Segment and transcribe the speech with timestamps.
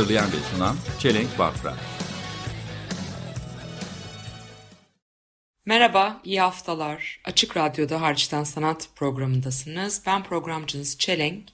[0.00, 1.76] Hazırlayan ve sunan Çelenk Bafra.
[5.64, 7.20] Merhaba, iyi haftalar.
[7.24, 10.02] Açık Radyo'da Harçtan Sanat programındasınız.
[10.06, 11.48] Ben programcınız Çelenk.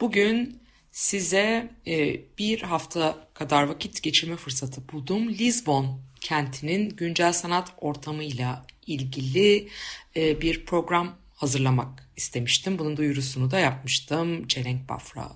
[0.00, 0.62] Bugün
[0.92, 5.28] size e, bir hafta kadar vakit geçirme fırsatı buldum.
[5.28, 9.68] Lisbon kentinin güncel sanat ortamıyla ilgili
[10.16, 12.78] e, bir program hazırlamak istemiştim.
[12.78, 14.46] Bunun duyurusunu da yapmıştım.
[14.46, 15.30] Çelenk Bafra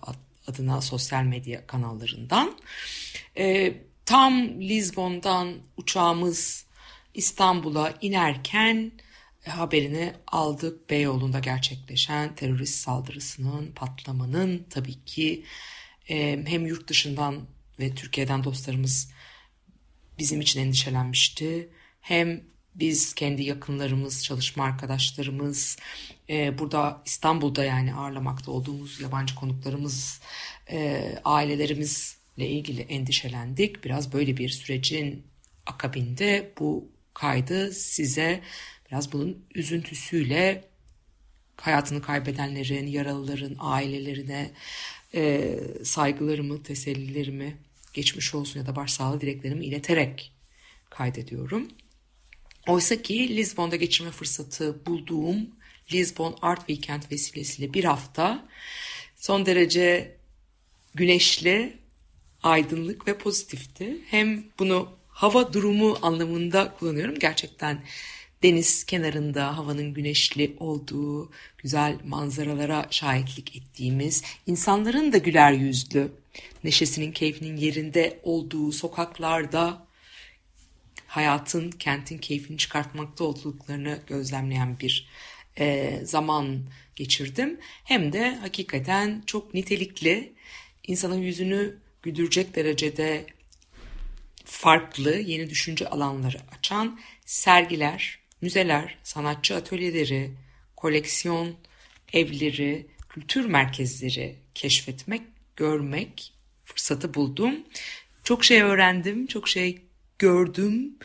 [0.46, 2.58] adına sosyal medya kanallarından.
[3.38, 3.74] E,
[4.04, 6.66] tam Lisbon'dan uçağımız
[7.14, 8.92] İstanbul'a inerken
[9.46, 15.44] e, haberini aldık Beyoğlu'nda gerçekleşen terörist saldırısının, patlamanın tabii ki
[16.10, 17.46] e, hem yurt dışından
[17.78, 19.12] ve Türkiye'den dostlarımız
[20.18, 21.68] bizim için endişelenmişti.
[22.00, 25.78] Hem biz kendi yakınlarımız, çalışma arkadaşlarımız,
[26.32, 30.20] e, burada İstanbul'da yani ağırlamakta olduğumuz yabancı konuklarımız,
[30.70, 33.84] e, ailelerimizle ilgili endişelendik.
[33.84, 35.26] Biraz böyle bir sürecin
[35.66, 38.40] akabinde bu kaydı size
[38.90, 40.64] biraz bunun üzüntüsüyle
[41.56, 44.50] hayatını kaybedenlerin, yaralıların ailelerine
[45.14, 47.56] e, saygılarımı, tesellilerimi,
[47.92, 50.32] geçmiş olsun ya da başsağlığı dileklerimi ileterek
[50.90, 51.68] kaydediyorum.
[52.68, 55.50] Oysa ki Lisbon'da geçirme fırsatı bulduğum
[55.92, 58.48] Lisbon Art Weekend vesilesiyle bir hafta
[59.16, 60.16] son derece
[60.94, 61.76] güneşli,
[62.42, 63.96] aydınlık ve pozitifti.
[64.10, 67.18] Hem bunu hava durumu anlamında kullanıyorum.
[67.18, 67.82] Gerçekten
[68.42, 76.12] deniz kenarında havanın güneşli olduğu, güzel manzaralara şahitlik ettiğimiz, insanların da güler yüzlü,
[76.64, 79.86] neşesinin, keyfinin yerinde olduğu sokaklarda
[81.06, 85.08] hayatın, kentin keyfini çıkartmakta olduklarını gözlemleyen bir
[85.58, 87.58] e, zaman geçirdim.
[87.84, 90.32] Hem de hakikaten çok nitelikli,
[90.86, 93.26] insanın yüzünü güldürecek derecede
[94.44, 100.30] farklı yeni düşünce alanları açan sergiler, müzeler, sanatçı atölyeleri,
[100.76, 101.56] koleksiyon
[102.12, 105.22] evleri, kültür merkezleri keşfetmek,
[105.56, 106.32] görmek
[106.64, 107.54] fırsatı buldum.
[108.24, 109.82] Çok şey öğrendim, çok şey
[110.18, 110.98] gördüm,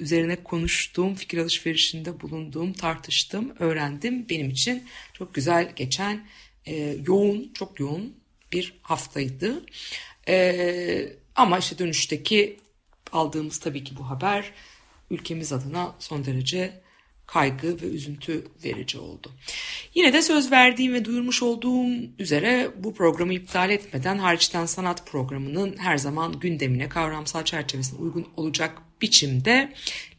[0.00, 4.28] üzerine konuştum, fikir alışverişinde bulundum, tartıştım, öğrendim.
[4.28, 6.26] Benim için çok güzel geçen,
[6.66, 8.16] e, yoğun, çok yoğun
[8.52, 9.66] bir haftaydı.
[10.28, 12.60] E, ama işte dönüşteki
[13.12, 14.52] aldığımız tabii ki bu haber
[15.10, 16.83] ülkemiz adına son derece
[17.26, 19.32] kaygı ve üzüntü verici oldu.
[19.94, 25.76] Yine de söz verdiğim ve duyurmuş olduğum üzere bu programı iptal etmeden hariçten sanat programının
[25.78, 29.72] her zaman gündemine kavramsal çerçevesine uygun olacak biçimde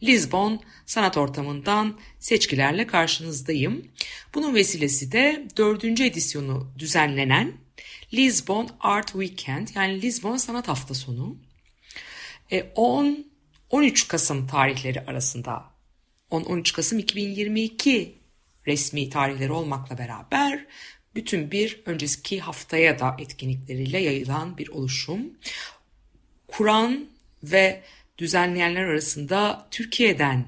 [0.03, 3.87] Lisbon sanat ortamından seçkilerle karşınızdayım.
[4.33, 7.53] Bunun vesilesi de dördüncü edisyonu düzenlenen
[8.13, 11.37] Lisbon Art Weekend yani Lisbon Sanat Hafta Sonu
[12.75, 13.25] 10
[13.69, 15.74] 13 Kasım tarihleri arasında
[16.35, 18.15] 10-13 Kasım 2022
[18.67, 20.65] resmi tarihleri olmakla beraber
[21.15, 25.21] bütün bir önceki haftaya da etkinlikleriyle yayılan bir oluşum.
[26.47, 27.05] Kuran
[27.43, 27.83] ve
[28.17, 30.47] düzenleyenler arasında Türkiye'den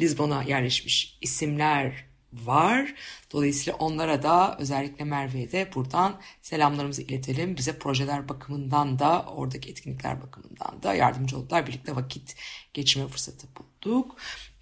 [0.00, 2.94] Lizbon'a yerleşmiş isimler var.
[3.32, 7.56] Dolayısıyla onlara da özellikle Merve'ye de buradan selamlarımızı iletelim.
[7.56, 11.66] Bize projeler bakımından da oradaki etkinlikler bakımından da yardımcı oldular.
[11.66, 12.36] Birlikte vakit
[12.74, 13.73] geçirme fırsatı bulduk.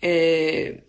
[0.03, 0.81] Ee,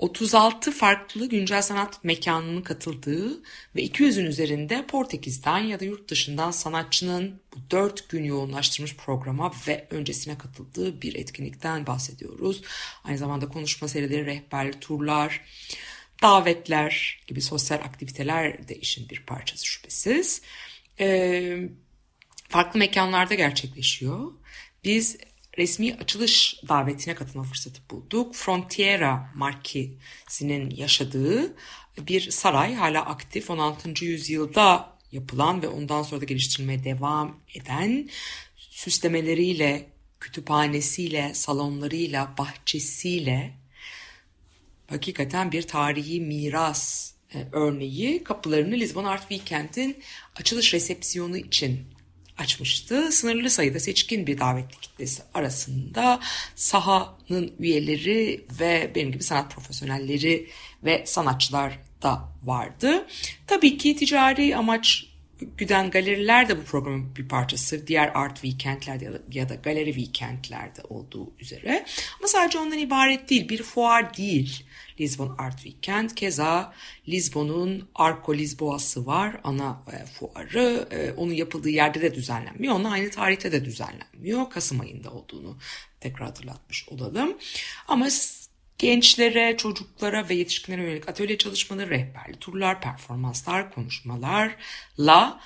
[0.00, 3.42] 36 farklı güncel sanat mekanının katıldığı
[3.76, 9.86] ve 200'ün üzerinde Portekiz'den ya da yurt dışından sanatçının bu 4 gün yoğunlaştırmış programa ve
[9.90, 12.62] öncesine katıldığı bir etkinlikten bahsediyoruz.
[13.04, 15.44] Aynı zamanda konuşma serileri, rehberli turlar,
[16.22, 20.42] davetler gibi sosyal aktiviteler de işin bir parçası şüphesiz.
[21.00, 21.68] Ee,
[22.48, 24.32] farklı mekanlarda gerçekleşiyor.
[24.84, 25.16] Biz
[25.58, 28.34] resmi açılış davetine katılma fırsatı bulduk.
[28.34, 31.56] Frontiera markesinin yaşadığı
[31.98, 34.04] bir saray hala aktif 16.
[34.04, 38.08] yüzyılda yapılan ve ondan sonra da geliştirilmeye devam eden
[38.56, 43.54] süslemeleriyle, kütüphanesiyle, salonlarıyla, bahçesiyle
[44.86, 50.02] hakikaten bir tarihi miras e, örneği kapılarını Lisbon Art Weekend'in
[50.36, 51.86] açılış resepsiyonu için
[52.40, 53.12] açmıştı.
[53.12, 56.20] Sınırlı sayıda seçkin bir davetli kitlesi arasında
[56.54, 60.50] sahanın üyeleri ve benim gibi sanat profesyonelleri
[60.84, 63.06] ve sanatçılar da vardı.
[63.46, 65.09] Tabii ki ticari amaç
[65.56, 67.86] güden galeriler de bu programın bir parçası.
[67.86, 71.86] Diğer art weekendlerde ya da, ya da galeri weekendlerde olduğu üzere.
[72.18, 73.48] Ama sadece ondan ibaret değil.
[73.48, 74.64] Bir fuar değil.
[75.00, 76.10] Lisbon Art Weekend.
[76.10, 76.74] Keza
[77.08, 79.40] Lisbon'un Arco Lisboa'sı var.
[79.44, 80.88] Ana e, fuarı.
[80.90, 82.74] E, onun yapıldığı yerde de düzenlenmiyor.
[82.74, 84.50] Onun aynı tarihte de düzenlenmiyor.
[84.50, 85.58] Kasım ayında olduğunu
[86.00, 87.36] tekrar hatırlatmış olalım.
[87.88, 88.10] Ama
[88.80, 95.40] gençlere, çocuklara ve yetişkinlere yönelik atölye çalışmaları, rehberli turlar, performanslar, konuşmalarla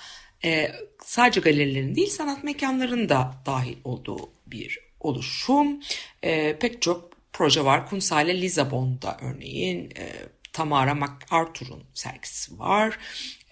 [0.44, 0.72] e,
[1.04, 5.81] sadece galerilerin değil sanat mekanlarının da dahil olduğu bir oluşum.
[6.22, 7.86] E, pek çok proje var.
[7.86, 10.12] Kunsale Lisabon'da örneğin e,
[10.52, 12.98] Tamara MacArthur'un sergisi var.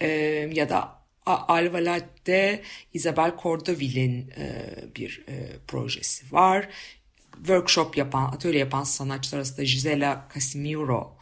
[0.01, 0.09] E,
[0.53, 2.63] ya da Alvalad'de
[2.93, 6.69] Isabel Cordoville'in e, bir e, projesi var
[7.37, 11.17] workshop yapan, atölye yapan sanatçılar arasında Gisela Casimiro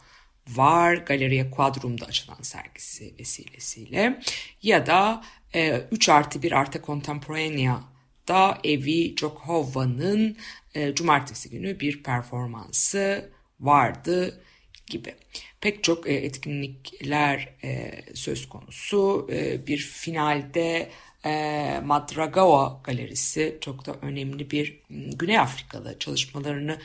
[0.47, 0.93] var.
[0.93, 4.21] Galeriye Quadrum'da açılan sergisi vesilesiyle.
[4.61, 5.23] Ya da
[5.55, 10.37] e, 3 artı 1 Arte Contemporanea'da Evi Jokhova'nın
[10.75, 14.41] e, cumartesi günü bir performansı vardı
[14.87, 15.15] gibi.
[15.61, 19.27] Pek çok e, etkinlikler e, söz konusu.
[19.31, 20.89] E, bir finalde
[21.25, 26.77] e, Madragawa Galerisi çok da önemli bir Güney Afrikalı çalışmalarını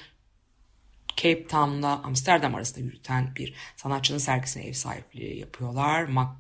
[1.16, 6.04] Cape Town'la Amsterdam arasında yürüten bir sanatçının sergisine ev sahipliği yapıyorlar.
[6.04, 6.30] Mac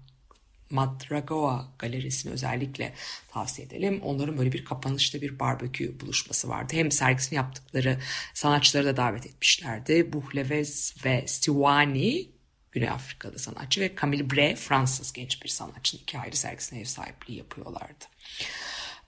[0.70, 2.94] Madragoa Galerisi'ni özellikle
[3.28, 4.00] tavsiye edelim.
[4.02, 6.72] Onların böyle bir kapanışta bir barbekü buluşması vardı.
[6.76, 7.98] Hem sergisini yaptıkları
[8.34, 10.12] sanatçıları da davet etmişlerdi.
[10.12, 12.35] Buhlevez ve Stiwani
[12.76, 17.36] Güney Afrikalı sanatçı ve Camille Bre Fransız genç bir sanatçının iki ayrı sergisine ev sahipliği
[17.36, 18.04] yapıyorlardı.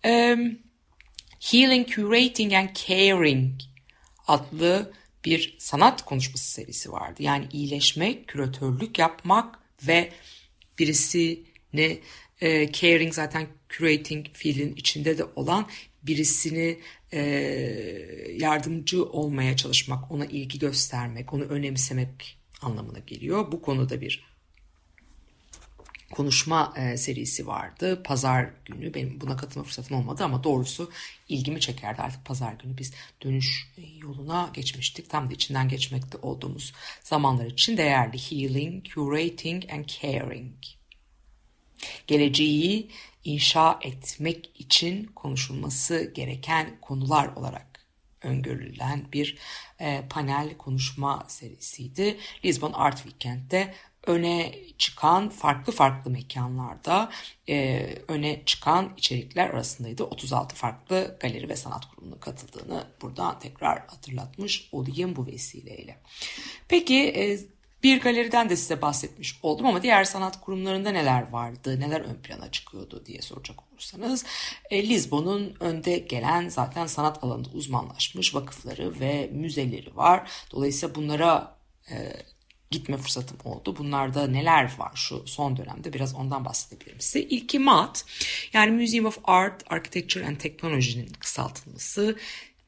[0.05, 0.59] Um,
[1.41, 3.61] Healing, Curating and Caring
[4.27, 4.93] adlı
[5.25, 7.23] bir sanat konuşması serisi vardı.
[7.23, 10.13] Yani iyileşmek, küratörlük yapmak ve
[10.79, 12.01] birisini
[12.41, 15.69] e, caring zaten curating fiilin içinde de olan
[16.03, 16.79] birisini
[17.13, 17.21] e,
[18.37, 23.53] yardımcı olmaya çalışmak, ona ilgi göstermek, onu önemsemek anlamına geliyor.
[23.53, 24.29] Bu konuda bir
[26.11, 28.03] konuşma e, serisi vardı.
[28.03, 30.91] Pazar günü benim buna katılma fırsatım olmadı ama doğrusu
[31.29, 32.03] ilgimi çekerdi.
[32.03, 33.73] Artık pazar günü biz dönüş
[34.03, 35.11] yoluna geçmiştik.
[35.11, 36.73] Tam da içinden geçmekte olduğumuz
[37.03, 38.19] zamanlar için değerli.
[38.19, 40.55] Healing, curating and caring.
[42.07, 42.91] Geleceği
[43.25, 47.68] inşa etmek için konuşulması gereken konular olarak
[48.23, 49.39] öngörülen bir
[49.81, 52.19] e, panel konuşma serisiydi.
[52.45, 53.75] Lisbon Art Weekend'de
[54.07, 57.11] öne çıkan farklı farklı mekanlarda
[57.49, 60.05] e, öne çıkan içerikler arasındaydı.
[60.05, 65.99] 36 farklı galeri ve sanat kurumuna katıldığını buradan tekrar hatırlatmış olayım bu vesileyle.
[66.69, 67.39] Peki e,
[67.83, 72.51] bir galeriden de size bahsetmiş oldum ama diğer sanat kurumlarında neler vardı, neler ön plana
[72.51, 74.25] çıkıyordu diye soracak olursanız
[74.71, 80.31] e, Lisbon'un önde gelen zaten sanat alanında uzmanlaşmış vakıfları ve müzeleri var.
[80.53, 81.57] Dolayısıyla bunlara
[81.91, 82.13] e,
[82.71, 83.77] gitme fırsatım oldu.
[83.79, 87.21] Bunlarda neler var şu son dönemde biraz ondan bahsedebilirim size.
[87.21, 88.05] İlki MAT
[88.53, 92.17] yani Museum of Art, Architecture and Technology'nin kısaltılması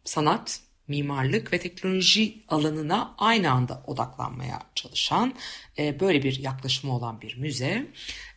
[0.04, 5.35] sanat, mimarlık ve teknoloji alanına aynı anda odaklanmaya çalışan
[5.78, 7.87] e, böyle bir yaklaşımı olan bir müze.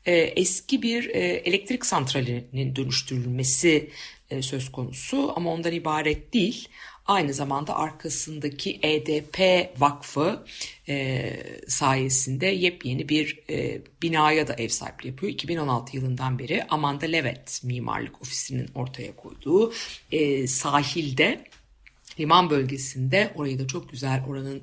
[0.06, 3.90] E, eski bir e, elektrik santralinin dönüştürülmesi
[4.30, 6.68] e, söz konusu ama ondan ibaret değil.
[7.06, 10.46] Aynı zamanda arkasındaki EDP Vakfı
[10.90, 11.34] e,
[11.68, 15.32] sayesinde yepyeni bir e, binaya da ev sahipliği yapıyor.
[15.32, 19.74] 2016 yılından beri Amanda Levet Mimarlık Ofisi'nin ortaya koyduğu
[20.12, 21.46] e, sahilde
[22.20, 24.62] liman bölgesinde orayı da çok güzel oranın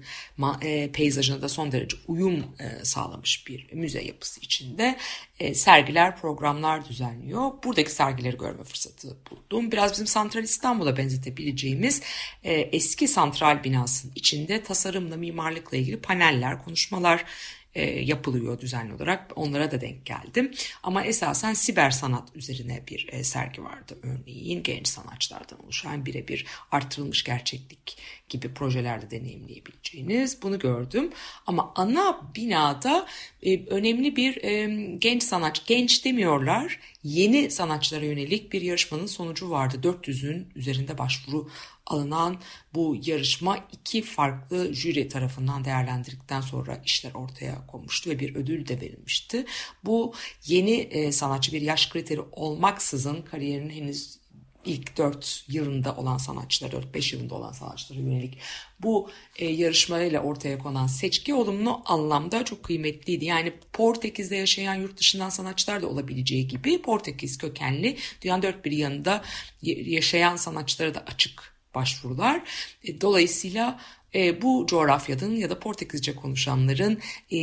[0.62, 4.97] e, peyzajına da son derece uyum e, sağlamış bir müze yapısı içinde
[5.40, 7.50] e, sergiler, programlar düzenliyor.
[7.64, 9.73] Buradaki sergileri görme fırsatı buldum.
[9.73, 12.02] Biraz bizim Santral İstanbul'a benzetebileceğimiz
[12.42, 17.25] eski santral binasının içinde tasarımla, mimarlıkla ilgili paneller, konuşmalar
[17.74, 19.32] e, yapılıyor düzenli olarak.
[19.36, 20.50] Onlara da denk geldim.
[20.82, 23.98] Ama esasen siber sanat üzerine bir e, sergi vardı.
[24.02, 27.98] Örneğin genç sanatçılardan oluşan birebir artırılmış gerçeklik
[28.30, 31.10] gibi projelerde deneyimleyebileceğiniz bunu gördüm.
[31.46, 33.06] Ama ana binada
[33.42, 34.66] e, önemli bir e,
[34.99, 39.76] genç sanatçı, genç demiyorlar, yeni sanatçılara yönelik bir yarışmanın sonucu vardı.
[39.82, 41.49] 400'ün üzerinde başvuru
[41.87, 42.37] alınan
[42.75, 48.80] bu yarışma iki farklı jüri tarafından değerlendirdikten sonra işler ortaya konmuştu ve bir ödül de
[48.80, 49.44] verilmişti.
[49.84, 50.14] Bu
[50.46, 54.19] yeni e, sanatçı bir yaş kriteri olmaksızın kariyerinin henüz
[54.64, 58.38] ilk 4 yılında olan sanatçılar, 4-5 yılında olan sanatçılara yönelik
[58.81, 63.25] bu e, yarışmayla ortaya konan seçki olumlu anlamda çok kıymetliydi.
[63.25, 69.23] Yani Portekiz'de yaşayan yurt dışından sanatçılar da olabileceği gibi Portekiz kökenli dünyanın dört bir yanında
[69.62, 72.43] yaşayan sanatçılara da açık başvurular.
[72.85, 73.81] E, dolayısıyla
[74.14, 76.99] e, bu coğrafyanın ya da Portekizce konuşanların
[77.31, 77.38] e,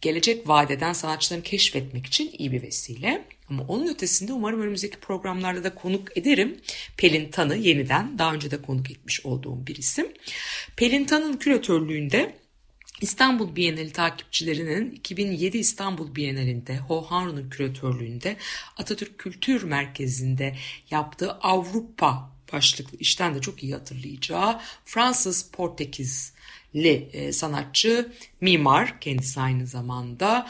[0.00, 3.24] gelecek vadeden sanatçılarını keşfetmek için iyi bir vesile.
[3.50, 6.60] Ama onun ötesinde umarım önümüzdeki programlarda da konuk ederim.
[6.96, 10.06] Pelin Tan'ı yeniden daha önce de konuk etmiş olduğum bir isim.
[10.76, 12.40] Pelin Tan'ın küratörlüğünde
[13.00, 18.36] İstanbul Bienali takipçilerinin 2007 İstanbul Bienalinde Hohanru'nun küratörlüğünde
[18.76, 20.56] Atatürk Kültür Merkezi'nde
[20.90, 29.66] yaptığı Avrupa başlıklı işten de çok iyi hatırlayacağı Fransız Portekizli e, sanatçı, mimar kendisi aynı
[29.66, 30.48] zamanda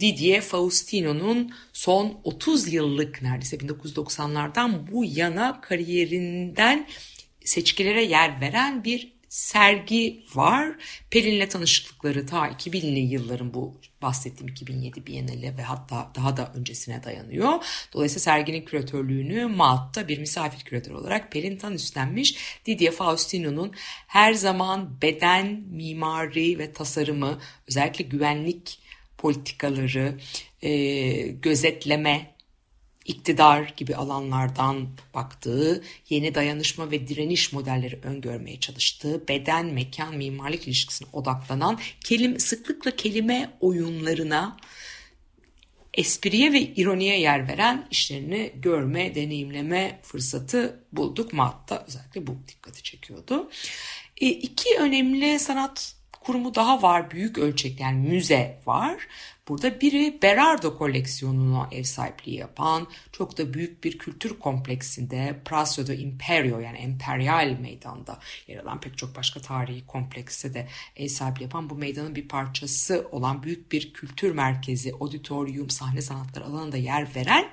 [0.00, 6.86] Didier Faustino'nun son 30 yıllık neredeyse 1990'lardan bu yana kariyerinden
[7.44, 10.72] seçkilere yer veren bir sergi var.
[11.10, 17.52] Pelin'le tanışıklıkları ta 2000'li yılların bu bahsettiğim 2007 Bienali ve hatta daha da öncesine dayanıyor.
[17.92, 22.36] Dolayısıyla serginin küratörlüğünü Maat'ta bir misafir küratör olarak Pelin Tan üstlenmiş.
[22.66, 23.72] Didier Faustino'nun
[24.06, 27.38] her zaman beden, mimari ve tasarımı
[27.68, 28.78] özellikle güvenlik
[29.26, 30.18] politikaları,
[30.62, 30.70] e,
[31.26, 32.34] gözetleme,
[33.04, 41.08] iktidar gibi alanlardan baktığı, yeni dayanışma ve direniş modelleri öngörmeye çalıştığı, beden, mekan, mimarlık ilişkisine
[41.12, 44.56] odaklanan kelime, sıklıkla kelime oyunlarına,
[45.94, 51.32] espriye ve ironiye yer veren işlerini görme, deneyimleme fırsatı bulduk.
[51.32, 53.50] Maat'ta özellikle bu dikkati çekiyordu.
[54.16, 55.95] E, iki önemli sanat
[56.26, 59.08] kurumu daha var büyük ölçekli yani müze var.
[59.48, 65.98] Burada biri Berardo koleksiyonuna ev sahipliği yapan çok da büyük bir kültür kompleksinde Prazo de
[65.98, 68.18] Imperio yani emperyal meydanda
[68.48, 73.08] yer alan pek çok başka tarihi komplekse de ev sahipliği yapan bu meydanın bir parçası
[73.12, 77.44] olan büyük bir kültür merkezi, auditorium, sahne sanatları alanında yer veren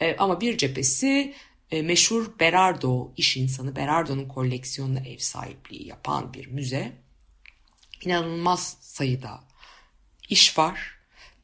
[0.00, 1.34] e, ama bir cephesi
[1.70, 7.05] e, meşhur Berardo iş insanı Berardo'nun koleksiyonuna ev sahipliği yapan bir müze.
[8.00, 9.40] İnanılmaz sayıda
[10.28, 10.96] iş var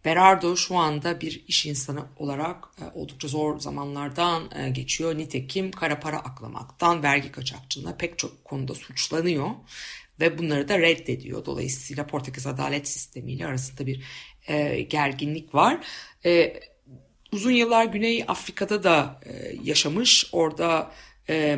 [0.04, 5.18] Berardo şu anda bir iş insanı olarak e, oldukça zor zamanlardan e, geçiyor.
[5.18, 9.50] Nitekim kara para aklamaktan vergi kaçakçılığına pek çok konuda suçlanıyor
[10.21, 11.44] ve bunları da reddediyor.
[11.44, 14.02] Dolayısıyla Portekiz adalet sistemiyle arasında bir
[14.49, 15.78] e, gerginlik var.
[17.32, 19.21] Uzun yıllar Güney Afrika'da da
[19.62, 20.28] yaşamış.
[20.32, 20.92] Orada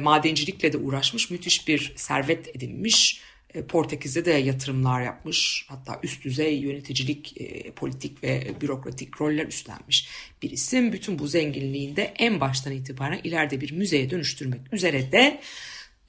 [0.01, 1.31] madencilikle de uğraşmış.
[1.31, 3.21] Müthiş bir servet edinmiş
[3.63, 5.67] Portekiz'de de yatırımlar yapmış.
[5.69, 10.09] Hatta üst düzey yöneticilik, e, politik ve bürokratik roller üstlenmiş
[10.43, 10.93] bir isim.
[10.93, 15.41] Bütün bu zenginliğinde en baştan itibaren ileride bir müzeye dönüştürmek üzere de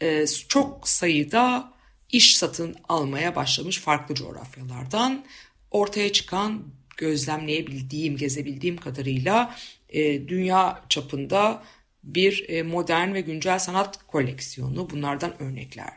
[0.01, 1.73] e, çok sayıda
[2.11, 5.25] iş satın almaya başlamış farklı coğrafyalardan.
[5.71, 6.63] Ortaya çıkan
[6.97, 9.55] gözlemleyebildiğim, gezebildiğim kadarıyla
[10.27, 11.63] dünya çapında
[12.03, 15.93] bir modern ve güncel sanat koleksiyonu bunlardan örnekler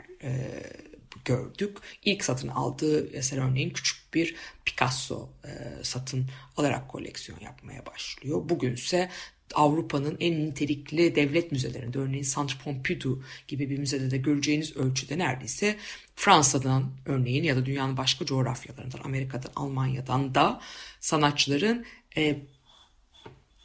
[1.29, 1.79] gördük.
[2.05, 5.49] İlk satın aldığı eser örneğin küçük bir Picasso e,
[5.85, 8.49] satın alarak koleksiyon yapmaya başlıyor.
[8.49, 9.11] Bugünse
[9.55, 15.77] Avrupa'nın en nitelikli devlet müzelerinde örneğin Centre Pompidou gibi bir müzede de göreceğiniz ölçüde neredeyse
[16.17, 20.61] Fransa'dan örneğin ya da dünyanın başka coğrafyalarından Amerika'dan Almanya'dan da
[21.01, 21.85] sanatçıların
[22.17, 22.39] e,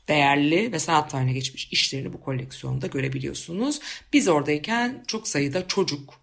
[0.07, 3.79] değerli ve sanat tarihine geçmiş işlerini bu koleksiyonda görebiliyorsunuz.
[4.13, 6.13] Biz oradayken çok sayıda çocuk,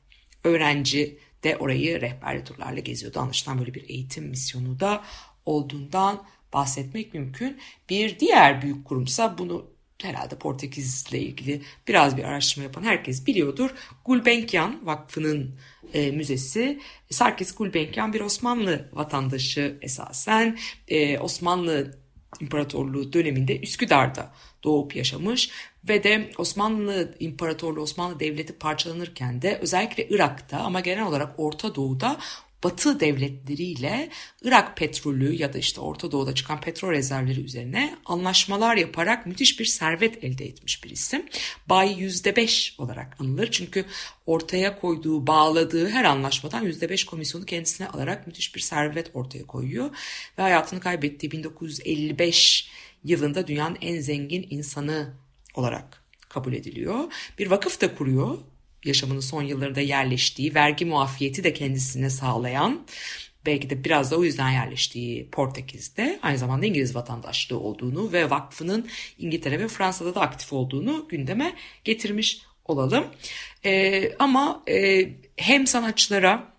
[0.45, 3.21] öğrenci de orayı rehberli turlarla geziyordu.
[3.21, 5.05] Anlaşılan böyle bir eğitim misyonu da
[5.47, 7.59] olduğundan bahsetmek mümkün.
[7.91, 9.67] Bir diğer büyük kurumsa bunu
[10.03, 13.71] herhalde Portekiz'le ilgili biraz bir araştırma yapan herkes biliyordur.
[14.05, 15.59] Gulbenkian Vakfı'nın
[15.95, 16.81] e, müzesi.
[17.11, 20.59] Sarkis Gulbenkian bir Osmanlı vatandaşı esasen.
[20.89, 22.01] E, Osmanlı
[22.41, 24.33] İmparatorluğu döneminde Üsküdar'da
[24.65, 25.51] doğup yaşamış
[25.89, 32.17] ve de Osmanlı İmparatorluğu, Osmanlı Devleti parçalanırken de özellikle Irak'ta ama genel olarak Orta Doğu'da
[32.65, 34.11] Batı devletleriyle
[34.43, 39.65] Irak petrolü ya da işte Orta Doğu'da çıkan petrol rezervleri üzerine anlaşmalar yaparak müthiş bir
[39.65, 41.27] servet elde etmiş bir isim.
[41.67, 43.51] Bay %5 olarak anılır.
[43.51, 43.85] Çünkü
[44.27, 49.91] ortaya koyduğu, bağladığı her anlaşmadan %5 komisyonu kendisine alarak müthiş bir servet ortaya koyuyor.
[50.39, 52.71] Ve hayatını kaybettiği 1955
[53.05, 55.15] yılında dünyanın en zengin insanı
[55.55, 57.13] olarak kabul ediliyor.
[57.39, 58.39] Bir vakıf da kuruyor.
[58.85, 62.87] Yaşamının son yıllarında yerleştiği, vergi muafiyeti de kendisine sağlayan,
[63.47, 68.89] belki de biraz da o yüzden yerleştiği Portekiz'de aynı zamanda İngiliz vatandaşlığı olduğunu ve vakfının
[69.19, 71.53] İngiltere ve Fransa'da da aktif olduğunu gündeme
[71.85, 73.05] getirmiş olalım.
[73.65, 76.53] Ee, ama e, hem sanatçılara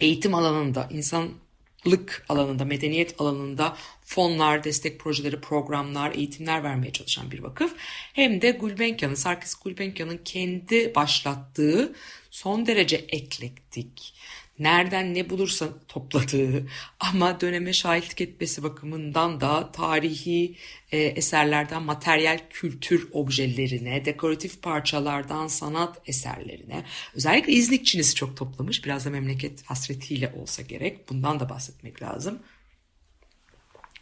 [0.00, 3.76] eğitim alanında, insanlık alanında, medeniyet alanında
[4.14, 7.74] fonlar, destek projeleri, programlar, eğitimler vermeye çalışan bir vakıf.
[8.12, 11.94] Hem de Gulbenkian'ın, Sarkis Gulbenkian'ın kendi başlattığı
[12.30, 14.14] son derece eklektik,
[14.58, 16.66] nereden ne bulursa topladığı
[17.00, 20.56] ama döneme şahitlik etmesi bakımından da tarihi
[20.92, 28.84] e, eserlerden materyal kültür objelerine, dekoratif parçalardan sanat eserlerine, özellikle İznik çok toplamış.
[28.84, 31.08] Biraz da memleket hasretiyle olsa gerek.
[31.08, 32.38] Bundan da bahsetmek lazım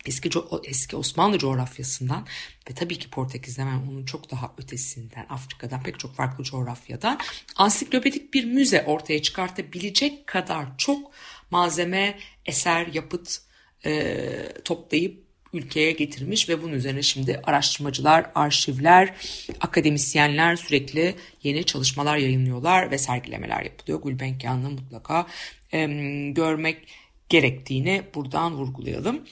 [0.07, 0.31] eski
[0.65, 2.27] eski Osmanlı coğrafyasından
[2.71, 7.19] ve tabii ki Portekiz'den yani onun çok daha ötesinden Afrika'dan pek çok farklı coğrafyadan
[7.57, 11.11] ansiklopedik bir müze ortaya çıkartabilecek kadar çok
[11.51, 13.39] malzeme, eser, yapıt
[13.85, 14.23] e,
[14.65, 19.15] toplayıp ülkeye getirmiş ve bunun üzerine şimdi araştırmacılar, arşivler,
[19.61, 24.01] akademisyenler sürekli yeni çalışmalar yayınlıyorlar ve sergilemeler yapılıyor.
[24.01, 25.27] Gulbenkian'ı mutlaka
[25.73, 25.87] e,
[26.33, 26.89] görmek
[27.29, 29.23] gerektiğini buradan vurgulayalım.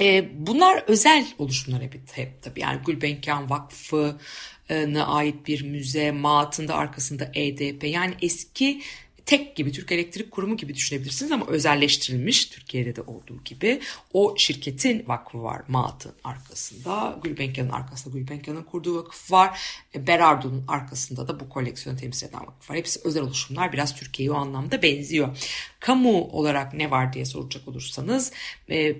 [0.00, 2.60] E, bunlar özel oluşumlar hep, hep tabii.
[2.60, 7.84] Yani Gulbenkian Vakfı'na ait bir müze, Maat'ın arkasında EDP.
[7.84, 8.82] Yani eski
[9.26, 13.80] tek gibi Türk Elektrik Kurumu gibi düşünebilirsiniz ama özelleştirilmiş Türkiye'de de olduğu gibi.
[14.12, 18.18] O şirketin vakfı var Maat'ın arkasında Gulbenkian'ın arkasında.
[18.18, 19.60] Gulbenkian'ın kurduğu vakıf var.
[19.94, 22.76] E, Berardo'nun arkasında da bu koleksiyonu temsil eden vakıf var.
[22.76, 25.36] Hepsi özel oluşumlar biraz Türkiye'ye o anlamda benziyor.
[25.80, 28.32] Kamu olarak ne var diye soracak olursanız
[28.70, 28.96] e,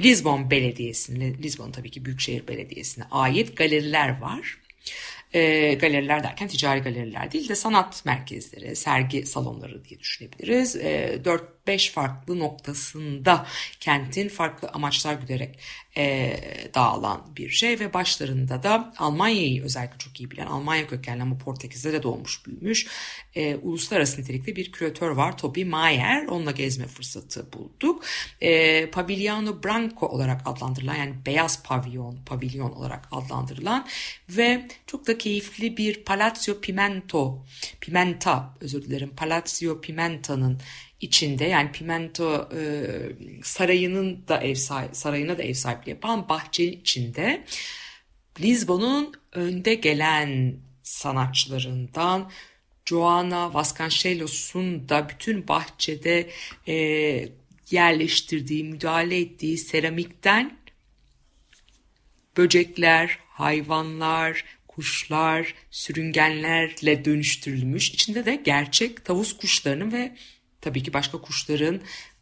[0.00, 4.58] Lisbon Belediyesi'ne, Lisbon tabii ki Büyükşehir Belediyesi'ne ait galeriler var.
[5.34, 10.76] E, galeriler derken ticari galeriler değil de sanat merkezleri, sergi salonları diye düşünebiliriz.
[10.76, 11.20] E,
[11.66, 13.46] 4-5 farklı noktasında
[13.80, 15.58] kentin farklı amaçlar güderek
[15.96, 16.36] e,
[16.74, 21.92] dağılan bir şey ve başlarında da Almanya'yı özellikle çok iyi bilen Almanya kökenli ama Portekiz'de
[21.92, 22.86] de doğmuş büyümüş
[23.38, 28.04] e, uluslararası nitelikte bir küratör var Toby Mayer onunla gezme fırsatı bulduk.
[28.40, 33.86] E, Pavigliano Branco olarak adlandırılan yani beyaz pavyon, pavilyon olarak adlandırılan
[34.28, 37.44] ve çok da keyifli bir Palazzo Pimento,
[37.80, 40.60] Pimenta özür dilerim Palazzo Pimenta'nın
[41.00, 42.60] içinde yani Pimento e,
[43.42, 47.44] sarayının da ev sahibi, sarayına da ev sahipliği yapan bahçe içinde
[48.40, 52.30] Lisbon'un önde gelen sanatçılarından
[52.88, 56.30] Joana Vasconcelos'un da bütün bahçede
[56.68, 56.74] e,
[57.70, 60.58] yerleştirdiği, müdahale ettiği seramikten
[62.36, 67.90] böcekler, hayvanlar, kuşlar, sürüngenlerle dönüştürülmüş.
[67.90, 70.16] İçinde de gerçek tavus kuşlarının ve
[70.60, 71.80] tabii ki başka kuşların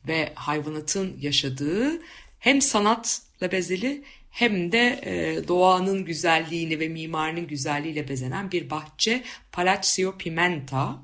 [0.08, 2.02] ve hayvanatın yaşadığı
[2.38, 4.02] hem sanatla bezeli
[4.36, 9.22] hem de e, doğanın güzelliğini ve mimarinin güzelliğiyle bezenen bir bahçe
[9.52, 11.02] Palazzo Pimenta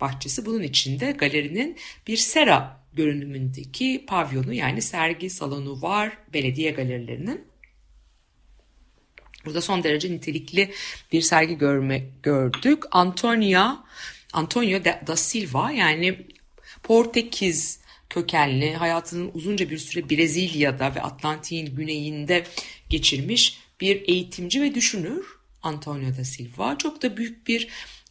[0.00, 0.46] bahçesi.
[0.46, 7.44] Bunun içinde galerinin bir sera görünümündeki pavyonu yani sergi salonu var belediye galerilerinin.
[9.44, 10.70] Burada son derece nitelikli
[11.12, 12.82] bir sergi görme, gördük.
[12.90, 13.76] Antonia,
[14.32, 16.26] Antonio da Silva yani
[16.82, 17.83] Portekiz
[18.14, 22.44] kökenli hayatının uzunca bir süre Brezilya'da ve Atlantik'in güneyinde
[22.88, 25.26] geçirmiş bir eğitimci ve düşünür
[25.62, 26.78] Antonio da Silva.
[26.78, 27.68] Çok da büyük bir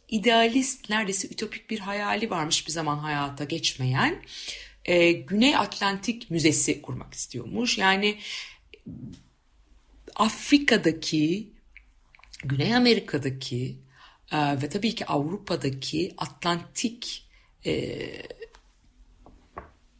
[0.08, 4.22] idealist, neredeyse ütopik bir hayali varmış bir zaman hayata geçmeyen.
[4.84, 7.78] E, Güney Atlantik Müzesi kurmak istiyormuş.
[7.78, 8.18] Yani
[10.14, 11.48] Afrika'daki,
[12.44, 13.76] Güney Amerika'daki
[14.32, 17.26] e, ve tabii ki Avrupa'daki Atlantik
[17.66, 17.72] e,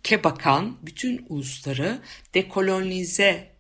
[0.05, 2.03] ke bakan bütün ulusları
[2.35, 3.55] dekolonize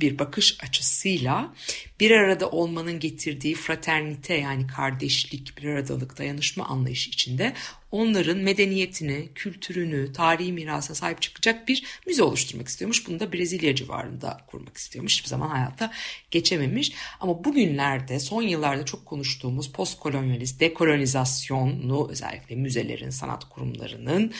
[0.00, 1.54] bir bakış açısıyla
[2.00, 7.54] bir arada olmanın getirdiği fraternite yani kardeşlik, bir aradalık, dayanışma anlayışı içinde
[7.90, 13.08] onların medeniyetini, kültürünü, tarihi mirasa sahip çıkacak bir müze oluşturmak istiyormuş.
[13.08, 15.12] Bunu da Brezilya civarında kurmak istiyormuş.
[15.12, 15.92] Hiçbir zaman hayata
[16.30, 16.92] geçememiş.
[17.20, 24.32] Ama bugünlerde son yıllarda çok konuştuğumuz postkolonyalist dekolonizasyonu özellikle müzelerin, sanat kurumlarının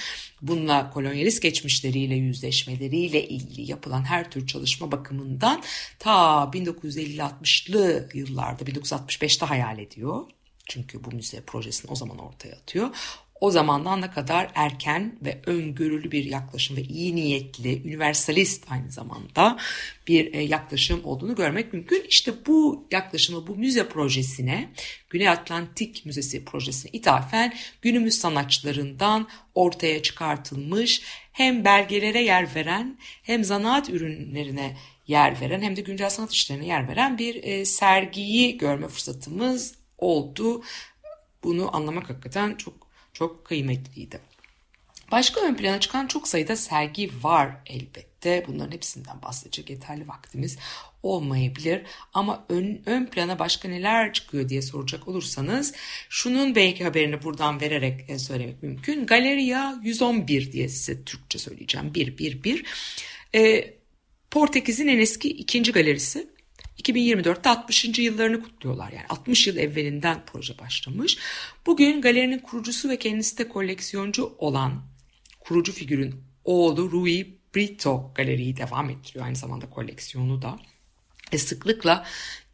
[0.43, 5.63] bununla kolonyalist geçmişleriyle yüzleşmeleriyle ilgili yapılan her tür çalışma bakımından
[5.99, 10.27] ta 1950-60'lı yıllarda 1965'te hayal ediyor.
[10.69, 12.91] Çünkü bu müze projesini o zaman ortaya atıyor
[13.41, 19.59] o zamandan ne kadar erken ve öngörülü bir yaklaşım ve iyi niyetli, universalist aynı zamanda
[20.07, 22.05] bir e, yaklaşım olduğunu görmek mümkün.
[22.09, 24.69] İşte bu yaklaşımı bu müze projesine,
[25.11, 33.91] Güney Atlantik Müzesi projesine ithafen günümüz sanatçılarından ortaya çıkartılmış hem belgelere yer veren hem zanaat
[33.91, 39.75] ürünlerine yer veren hem de güncel sanat işlerine yer veren bir e, sergiyi görme fırsatımız
[39.99, 40.63] oldu.
[41.43, 42.88] Bunu anlamak hakikaten çok
[43.19, 44.21] çok kıymetliydi.
[45.13, 48.45] Başka ön plana çıkan çok sayıda sergi var elbette.
[48.49, 50.59] Bunların hepsinden bahsedecek yeterli vaktimiz
[51.03, 51.83] olmayabilir.
[52.15, 55.75] Ama ön, ön plana başka neler çıkıyor diye soracak olursanız
[56.09, 59.07] şunun belki haberini buradan vererek e, söylemek mümkün.
[59.07, 61.93] Galeria 111 diye size Türkçe söyleyeceğim.
[61.95, 62.65] 111.
[63.35, 63.75] E,
[64.31, 66.38] Portekiz'in en eski ikinci galerisi.
[66.83, 67.99] 2024'te 60.
[67.99, 68.93] yıllarını kutluyorlar.
[68.93, 71.19] Yani 60 yıl evvelinden proje başlamış.
[71.67, 74.83] Bugün galerinin kurucusu ve kendisi de koleksiyoncu olan
[75.41, 76.15] kurucu figürün
[76.45, 79.25] oğlu Rui Brito galeriyi devam ettiriyor.
[79.25, 80.59] Aynı zamanda koleksiyonu da.
[81.33, 82.07] E sıklıkla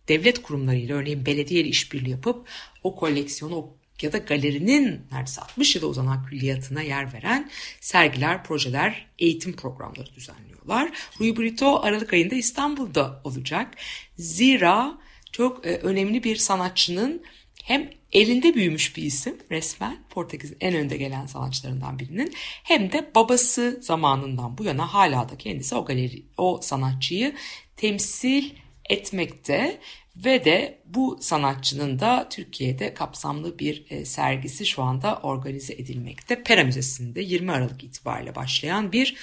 [0.09, 2.49] devlet kurumlarıyla örneğin belediyeyle işbirliği yapıp
[2.83, 9.57] o koleksiyonu ya da galerinin neredeyse 60 yıla uzanan külliyatına yer veren sergiler, projeler, eğitim
[9.57, 10.91] programları düzenliyorlar.
[11.21, 13.75] Rui Brito Aralık ayında İstanbul'da olacak.
[14.19, 14.99] Zira
[15.33, 17.23] çok e, önemli bir sanatçının
[17.65, 23.79] hem elinde büyümüş bir isim resmen Portekiz'in en önde gelen sanatçılarından birinin hem de babası
[23.83, 27.35] zamanından bu yana hala da kendisi o galeri o sanatçıyı
[27.77, 28.51] temsil
[28.89, 29.81] etmekte
[30.17, 36.43] ve de bu sanatçının da Türkiye'de kapsamlı bir e, sergisi şu anda organize edilmekte.
[36.43, 39.17] Pera Müzesi'nde 20 Aralık itibariyle başlayan bir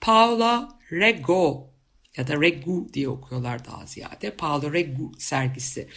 [0.00, 1.70] Paula Rego
[2.16, 4.30] ya da Regu diye okuyorlar daha ziyade.
[4.30, 5.88] Paolo Regu sergisi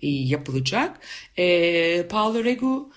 [0.00, 1.00] e, yapılacak.
[1.36, 2.92] E, Paolo Regu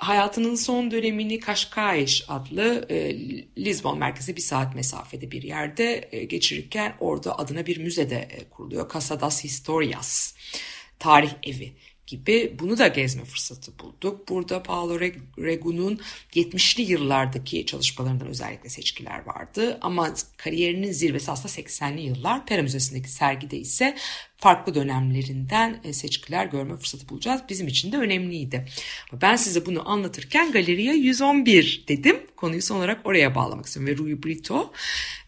[0.00, 3.16] hayatının son dönemini Kaşkayş adlı e,
[3.64, 8.92] Lisbon merkezi bir saat mesafede bir yerde e, geçirirken orada adına bir müzede e, kuruluyor.
[8.92, 10.34] Casa das Historias,
[10.98, 11.72] tarih evi
[12.08, 14.28] gibi bunu da gezme fırsatı bulduk.
[14.28, 15.00] Burada Paolo
[15.38, 16.00] Regu'nun
[16.32, 19.78] 70'li yıllardaki çalışmalarından özellikle seçkiler vardı.
[19.80, 22.46] Ama kariyerinin zirvesi aslında 80'li yıllar.
[22.46, 23.96] Pera Müzesi'ndeki sergide ise
[24.38, 27.40] farklı dönemlerinden e, seçkiler görme fırsatı bulacağız.
[27.48, 28.66] Bizim için de önemliydi.
[29.12, 32.16] Ben size bunu anlatırken Galeriya 111 dedim.
[32.36, 33.94] Konuyu son olarak oraya bağlamak istiyorum.
[33.94, 34.72] Ve Rui Brito.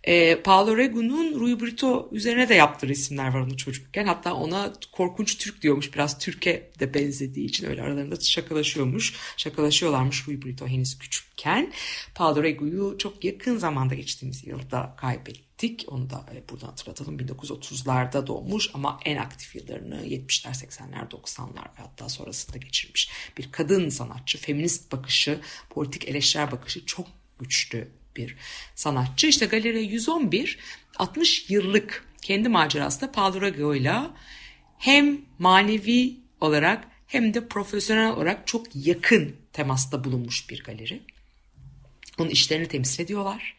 [0.05, 4.07] E, Paolo Regu'nun Rui Brito üzerine de yaptığı resimler var onu çocukken.
[4.07, 5.94] Hatta ona korkunç Türk diyormuş.
[5.94, 9.14] Biraz Türk'e de benzediği için öyle aralarında şakalaşıyormuş.
[9.37, 11.73] Şakalaşıyorlarmış Rui Brito henüz küçükken.
[12.14, 15.85] Paolo Regu'yu çok yakın zamanda geçtiğimiz yılda kaybettik ettik.
[15.88, 17.18] Onu da e, buradan hatırlatalım.
[17.18, 23.11] 1930'larda doğmuş ama en aktif yıllarını 70'ler, 80'ler, 90'lar ve hatta sonrasında geçirmiş.
[23.38, 27.07] Bir kadın sanatçı, feminist bakışı, politik eleştirel bakışı çok
[27.38, 28.37] güçlü bir
[28.75, 29.27] sanatçı.
[29.27, 30.59] İşte Galeri 111
[30.96, 34.01] 60 yıllık kendi macerasında Paolo ile
[34.79, 41.03] hem manevi olarak hem de profesyonel olarak çok yakın temasta bulunmuş bir galeri.
[42.18, 43.57] Onun işlerini temsil ediyorlar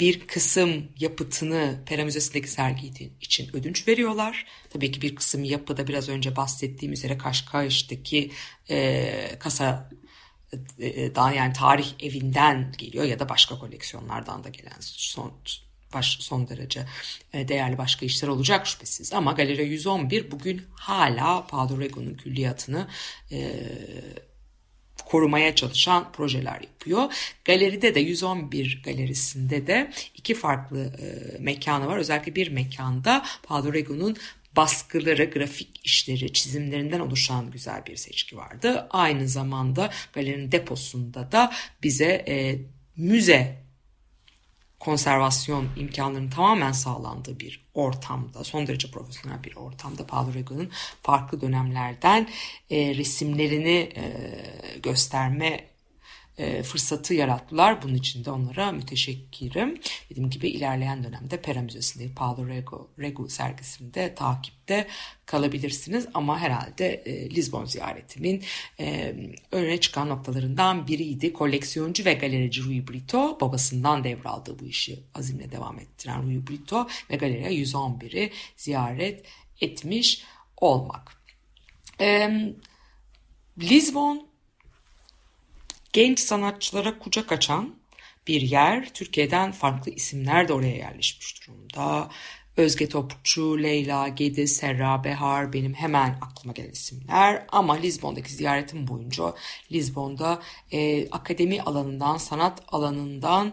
[0.00, 4.46] bir kısım yapıtını Pera Müzesi'ndeki sergi için ödünç veriyorlar.
[4.70, 8.30] Tabii ki bir kısım yapıda biraz önce bahsettiğim üzere Kaşkayş'taki
[8.70, 9.90] e, kasa
[10.78, 15.32] e, daha yani tarih evinden geliyor ya da başka koleksiyonlardan da gelen son
[15.94, 16.86] baş, son derece
[17.32, 19.12] e, değerli başka işler olacak şüphesiz.
[19.12, 22.88] Ama Galeri 111 bugün hala Padre Rego'nun külliyatını
[23.32, 23.60] e,
[25.10, 27.12] korumaya çalışan projeler yapıyor.
[27.44, 31.96] Galeride de 111 galerisinde de iki farklı e, mekanı var.
[31.96, 34.16] Özellikle bir mekanda Padre Rego'nun
[34.56, 38.86] baskıları, grafik işleri, çizimlerinden oluşan güzel bir seçki vardı.
[38.90, 42.58] Aynı zamanda galerinin deposunda da bize e,
[42.96, 43.69] müze
[44.80, 50.70] konservasyon imkanlarının tamamen sağlandığı bir ortamda, son derece profesyonel bir ortamda Paolo Rego'nun
[51.02, 52.28] farklı dönemlerden
[52.70, 54.04] e, resimlerini e,
[54.82, 55.69] gösterme
[56.62, 57.82] fırsatı yarattılar.
[57.82, 59.80] Bunun için de onlara müteşekkirim.
[60.10, 64.86] Dediğim gibi ilerleyen dönemde Pera Müzesi'nde Paolo Rego, Rego sergisinde takipte
[65.26, 66.06] kalabilirsiniz.
[66.14, 68.44] Ama herhalde e, Lisbon ziyaretimin
[68.80, 69.14] e,
[69.52, 71.32] öne çıkan noktalarından biriydi.
[71.32, 77.16] Koleksiyoncu ve galerici Rui Brito babasından devraldığı bu işi azimle devam ettiren Rui Brito ve
[77.16, 79.24] galeriye 111'i ziyaret
[79.60, 80.22] etmiş
[80.56, 81.22] olmak.
[82.00, 82.30] E,
[83.58, 84.29] Lisbon
[85.92, 87.74] genç sanatçılara kucak açan
[88.26, 88.94] bir yer.
[88.94, 92.10] Türkiye'den farklı isimler de oraya yerleşmiş durumda.
[92.56, 97.46] Özge Topçu, Leyla Gediz, Serra Behar benim hemen aklıma gelen isimler.
[97.48, 99.34] Ama Lizbon'daki ziyaretim boyunca
[99.72, 103.52] Lizbon'da e, akademi alanından, sanat alanından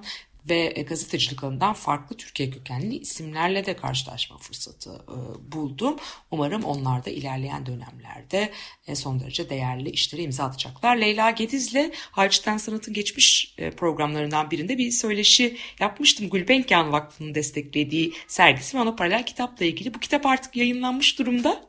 [0.50, 5.96] ve e, gazetecilik alanından farklı Türkiye kökenli isimlerle de karşılaşma fırsatı e, buldum.
[6.32, 8.52] Umarım onlar da ilerleyen dönemlerde
[8.88, 10.96] e, son derece değerli işleri imza atacaklar.
[10.96, 16.30] Leyla Gediz'le Harçtan Sanat'ın geçmiş programlarından birinde bir söyleşi yapmıştım.
[16.30, 19.94] Gulbenkian Vakfı'nın desteklediği sergisi ve ona paralel kitapla ilgili.
[19.94, 21.68] Bu kitap artık yayınlanmış durumda.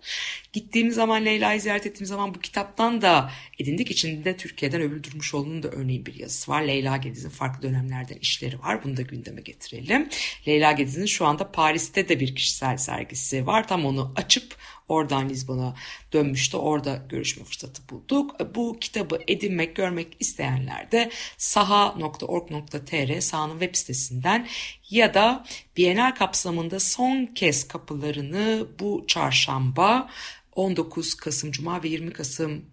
[0.53, 3.91] Gittiğimiz zaman Leyla'yı ziyaret ettiğimiz zaman bu kitaptan da edindik.
[3.91, 6.63] İçinde Türkiye'den Öbül Durmuşoğlu'nun da örneğin bir yazısı var.
[6.63, 8.85] Leyla Gediz'in farklı dönemlerden işleri var.
[8.85, 10.09] Bunu da gündeme getirelim.
[10.49, 13.69] Leyla Gediz'in şu anda Paris'te de bir kişisel sergisi var.
[13.69, 14.57] Tam onu açıp
[14.89, 15.75] oradan Lizbon'a
[16.13, 16.57] dönmüştü.
[16.57, 18.55] Orada görüşme fırsatı bulduk.
[18.55, 24.49] Bu kitabı edinmek, görmek isteyenler de saha.org.tr sahanın web sitesinden
[24.91, 25.45] ya da
[25.77, 30.09] Bienal kapsamında son kez kapılarını bu çarşamba
[30.53, 32.65] 19 Kasım Cuma ve 20 Kasım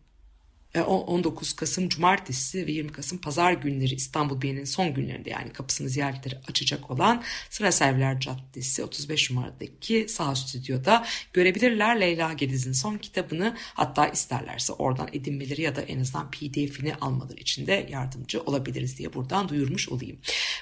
[0.84, 5.90] 19 e, Kasım Cumartesi ve 20 Kasım Pazar günleri İstanbul Bienali'nin son günlerinde yani kapısını
[5.90, 13.56] ziyaretleri açacak olan Sıra Serviler Caddesi 35 numaradaki sağ stüdyoda görebilirler Leyla Gediz'in son kitabını
[13.58, 19.14] hatta isterlerse oradan edinmeleri ya da en azından pdf'ini almaları için de yardımcı olabiliriz diye
[19.14, 20.18] buradan duyurmuş olayım.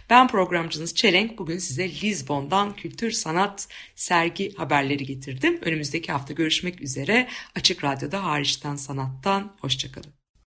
[0.10, 5.60] Ben programcınız Çelenk bugün size Lizbon'dan kültür sanat sergi haberleri getirdim.
[5.62, 10.03] Önümüzdeki hafta görüşmek üzere Açık Radyo'da hariçten sanattan hoşçakalın.